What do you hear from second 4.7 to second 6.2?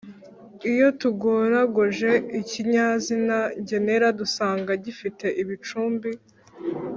gifite ibicumbi